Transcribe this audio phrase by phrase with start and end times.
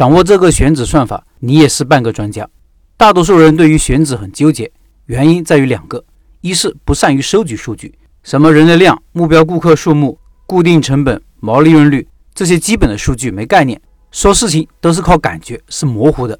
[0.00, 2.48] 掌握这个选址算法，你也是半个专家。
[2.96, 4.72] 大多数人对于选址很纠结，
[5.04, 6.02] 原因在于两个：
[6.40, 13.78] 一是不善于收集数据，什么人流量、目标顾客数目、固定成本、毛利润率这些基本的数据没概念，
[14.10, 16.34] 说事情都是靠感觉，是模糊的；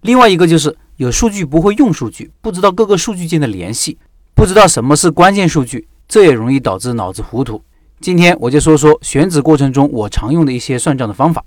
[0.00, 3.98] 另外一个就是有数据不会用数据，不知道各个数据间的联系，
[4.34, 7.62] 不知道什么是关键数据，这也容易导致脑子糊涂。
[8.00, 11.44] 今天我就说说选址过程中我常用的一些算账的方法。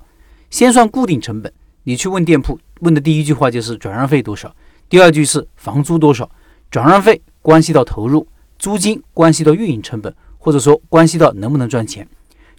[0.50, 1.52] 先算固定成本，
[1.84, 4.56] 你去问店铺，问的第一句话就是转让费多少，
[4.90, 6.30] 第二句是房租多少。
[6.70, 8.28] 转让费关系到投入，
[8.60, 12.06] 租金关系到运营成本，或者说关系到能不能赚钱。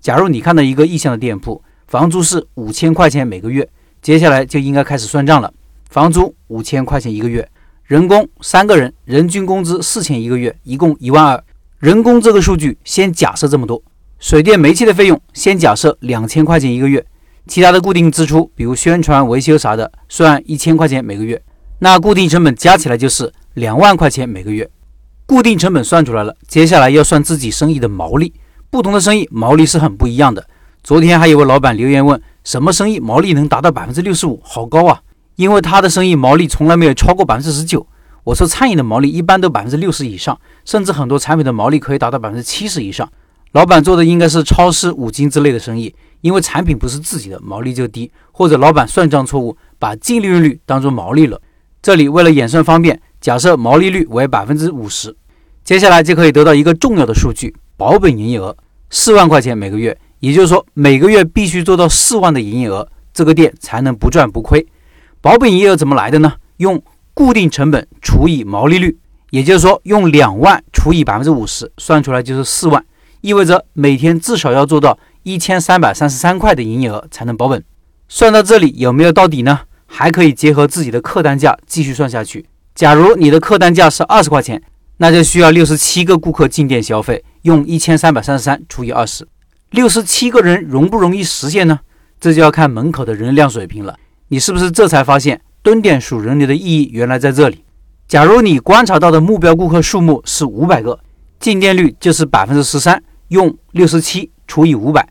[0.00, 3.68] 假如你看到一个意向的店铺，房租是五千块钱每个月，
[4.00, 5.52] 接下来就应该开始算账了。
[5.90, 7.46] 房租五千块钱一个月，
[7.84, 11.44] 人工三个人，人均工资四千一个月，一共一万二。
[11.78, 13.82] 人工这个数据先假设这么多，
[14.18, 17.04] 水电煤气的费用先假设两千块钱一个月。
[17.48, 21.42] 其他的固定支出，比如宣传、维修啥的，算一千块钱每个月，
[21.78, 24.68] 那固定成本加起来就是两万块钱每个月。
[25.24, 28.32] 固定成本算出来了，接下来要算自己生意的毛利。
[28.70, 30.46] 不同的生意毛利是很不一样的。
[30.82, 34.40] 昨天还有个老板留言问，什么生意毛利能达到百分之六十五？
[34.44, 35.00] 好高啊！
[35.36, 37.86] 因为他的生意毛利从来没有超过百分之十九。
[38.24, 43.10] 我说餐饮的毛利一般都百分之六十以上，甚至很多产品的毛利可以达到百分之七十以上。
[43.52, 45.94] 老板做的应该是超市、五金之类的生意。
[46.20, 51.40] 因为产品不是自己的，毛利就低，或者老板算账错误，把净利润率当做毛利了。
[51.80, 55.16] 这里为了演算方便，假设毛利率为百分之五十，
[55.62, 58.56] 接下来就可以得到一个重要的数据：保本营业额
[58.90, 59.96] 四万块钱每个月。
[60.20, 64.66] 也就是说，每个月必须做到四万的营业额，这个店才能不赚不亏。
[65.20, 66.34] 保本营业额怎么来的呢？
[66.56, 66.82] 用
[67.14, 68.98] 固定成本除以毛利率，
[69.30, 72.84] 也就是说，用两万除以百分之五十，算出来就是四万，
[73.20, 74.98] 意味着每天至少要做到。
[75.22, 77.62] 一千三百三十三块的营业额才能保本。
[78.08, 79.60] 算到这里有没有到底呢？
[79.90, 82.46] 还可以结合自己的客单价继续算下去。
[82.74, 84.62] 假如你的客单价是二十块钱，
[84.98, 89.26] 那就需要六十七个顾客进店消费，用一千三百三十三除以二十，
[89.70, 91.80] 六十七个人容不容易实现呢？
[92.20, 93.96] 这就要看门口的人量水平了。
[94.28, 97.64] 你是不是这才发现蹲点数人流的意义原来在这里？
[98.06, 101.00] 假如你观察到的目标顾客数目是五百个，
[101.40, 105.08] 进店率就是百分之十三，用六十七除以五百。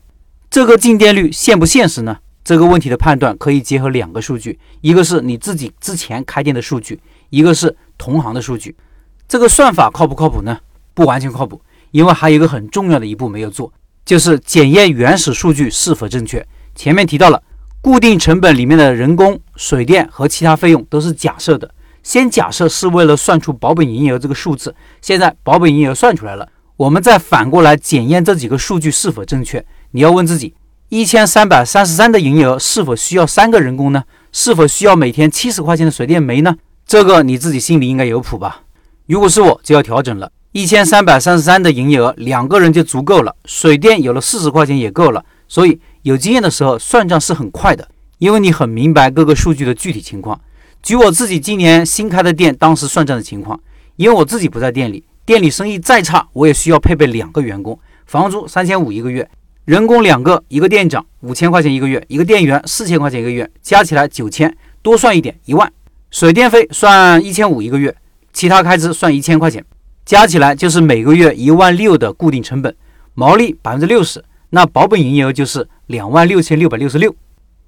[0.50, 2.18] 这个进店率现不现实呢？
[2.44, 7.00] 这个问题的判断可以结合两个数据，一个是你自己之前开店的数据，
[7.30, 8.74] 一个是同行的数据。
[9.28, 10.58] 这个算法靠不靠谱呢？
[10.94, 11.60] 不完全靠谱，
[11.90, 13.70] 因为还有一个很重要的一步没有做，
[14.04, 16.44] 就是检验原始数据是否正确。
[16.74, 17.42] 前面提到了，
[17.82, 21.70] 固定成本里面的人工、水电和其他费用都是假设的，
[22.02, 24.74] 先假设是为了算出保本营业额这个数字。
[25.02, 29.64] 现在保本营业额算出来了，我们再反过来检验这几个数据是否正确。
[29.90, 30.54] 你要问自己，
[30.90, 34.04] 一千三百三十三的营业额是否需要三个人工呢？
[34.30, 36.54] 是否需要每天七十块钱的水电煤呢？
[36.86, 38.62] 这个你自己心里应该有谱吧？
[39.06, 40.30] 如果是我，就要调整了。
[40.52, 45.24] 一千三百三十三的营业额，两个人就足够了，水电有了四十块钱也够了。
[45.48, 50.40] 所以有经验的时候算账是很快的，因为你很明白各个数据的具体情况。
[50.80, 53.58] 举我自己今年新开的店当时算账的情况，
[53.96, 59.28] 因为我自己不在店里，店里生意再差，我也需要配备两个员工，房租三千五一个月。
[59.66, 65.70] 人工两个，一个店长五千块钱一个月，一个店员四千块钱一个月，加起来九千，多算一点一万。
[66.10, 67.94] 水电费算一千五一个月，
[68.32, 69.62] 其他开支算一千块钱，
[70.06, 72.74] 加起来就是每个月一万六的固定成本，
[73.12, 77.14] 毛利百分之六十，那保本营业额就是两万六千六百六十六。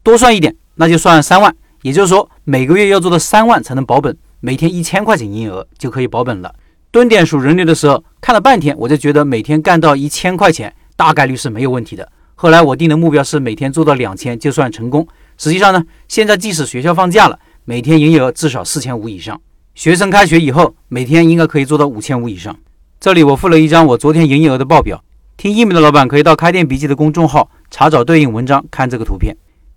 [0.03, 6.55] 多算一点，那就算三万，也就是说每个月要做到三万才能保本，每天一千块钱营业额就可以保本了。
[6.93, 10.75] 蹲点数人流的时候看了半天，我就觉得每天干到一千块钱。
[10.97, 12.07] 大概率是没有问题的。
[12.35, 15.09] 后来我定的目标是每天做到两千就算成功。
[15.39, 19.41] 实际上呢，现在即使学校放假了，每天营业额至少四千五以上。
[19.75, 22.55] 学生开学以后，每天应该可以做到五千五以上。
[23.01, 25.03] 这里我附了一张我昨天营业额的报表。
[25.39, 29.35] 听音频的老板可以到开店笔记的公众号查找对应文章，看这个图片。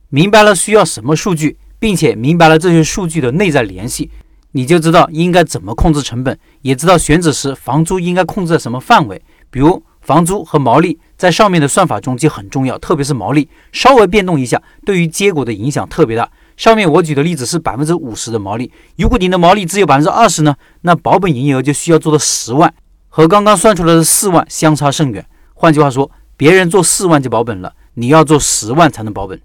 [0.09, 4.11] 明白了需要什么数据，并且明白了这些数据的内在联系，
[4.53, 9.21] 你就知道应该怎么控制成本，也知道选址时房租应该控制在什么范围。
[9.51, 10.97] 比如房租和毛利。
[11.15, 16.29] 在上面的算法中就很重要，特别是毛利稍微变动一下，对于结果的影响特别大。
[16.57, 22.73] 上面我举的例子是百分之五十的毛利，如果你的毛利只有百分之二十呢，那保本营业额就需要做到十万，
[23.07, 25.25] 和刚刚算出来的四万相差甚远。
[25.53, 29.39] 换句话说，别人做四万就保本了，你要做十万才能保本。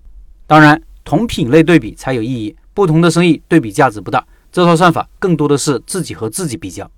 [0.48, 4.26] 当然，同品类对比才有意义，不同的生意对比价值不大。
[4.50, 6.90] 这套算法更多的是自己和自己比较。